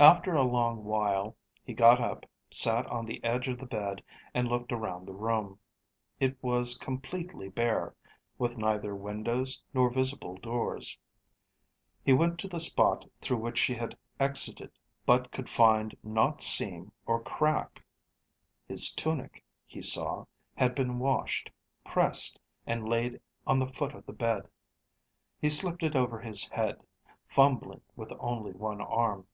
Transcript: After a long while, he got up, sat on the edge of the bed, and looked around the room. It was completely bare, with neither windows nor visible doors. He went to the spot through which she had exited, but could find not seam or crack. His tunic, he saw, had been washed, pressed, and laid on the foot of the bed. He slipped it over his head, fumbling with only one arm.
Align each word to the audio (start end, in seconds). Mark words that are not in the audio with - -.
After 0.00 0.36
a 0.36 0.44
long 0.44 0.84
while, 0.84 1.36
he 1.64 1.74
got 1.74 1.98
up, 2.00 2.24
sat 2.52 2.86
on 2.86 3.04
the 3.04 3.22
edge 3.24 3.48
of 3.48 3.58
the 3.58 3.66
bed, 3.66 4.00
and 4.32 4.46
looked 4.46 4.70
around 4.70 5.06
the 5.06 5.12
room. 5.12 5.58
It 6.20 6.40
was 6.40 6.78
completely 6.78 7.48
bare, 7.48 7.96
with 8.38 8.56
neither 8.56 8.94
windows 8.94 9.60
nor 9.74 9.90
visible 9.90 10.36
doors. 10.36 10.96
He 12.04 12.12
went 12.12 12.38
to 12.38 12.46
the 12.46 12.60
spot 12.60 13.06
through 13.20 13.38
which 13.38 13.58
she 13.58 13.74
had 13.74 13.98
exited, 14.20 14.70
but 15.04 15.32
could 15.32 15.48
find 15.48 15.96
not 16.04 16.42
seam 16.44 16.92
or 17.04 17.20
crack. 17.20 17.84
His 18.68 18.92
tunic, 18.94 19.42
he 19.66 19.82
saw, 19.82 20.26
had 20.54 20.76
been 20.76 21.00
washed, 21.00 21.50
pressed, 21.84 22.38
and 22.68 22.88
laid 22.88 23.20
on 23.48 23.58
the 23.58 23.66
foot 23.66 23.96
of 23.96 24.06
the 24.06 24.12
bed. 24.12 24.46
He 25.40 25.48
slipped 25.48 25.82
it 25.82 25.96
over 25.96 26.20
his 26.20 26.44
head, 26.46 26.84
fumbling 27.26 27.80
with 27.96 28.12
only 28.20 28.52
one 28.52 28.80
arm. 28.80 29.26